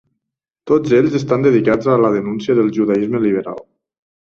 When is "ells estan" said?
0.99-1.45